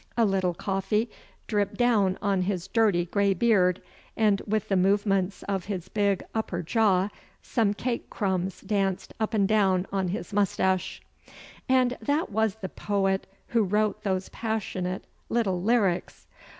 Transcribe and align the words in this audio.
A 0.17 0.25
little 0.25 0.55
coffee 0.55 1.11
dripped 1.45 1.77
down 1.77 2.17
on 2.23 2.41
his 2.41 2.67
dirty 2.67 3.05
grey 3.05 3.35
beard 3.35 3.83
and 4.17 4.41
with 4.47 4.67
the 4.67 4.75
movements 4.75 5.43
of 5.43 5.65
his 5.65 5.89
big 5.89 6.23
upper 6.33 6.63
jaw 6.63 7.09
some 7.43 7.75
cake 7.75 8.09
crumbs 8.09 8.61
danced 8.61 9.13
up 9.19 9.35
and 9.35 9.47
down 9.47 9.85
on 9.91 10.07
his 10.07 10.33
moustache. 10.33 11.03
And 11.69 11.99
that 12.01 12.31
was 12.31 12.55
the 12.55 12.69
poet 12.69 13.27
who 13.49 13.61
wrote 13.61 14.01
those 14.01 14.29
passionate 14.29 15.05
little 15.29 15.61
lyrics! 15.61 16.25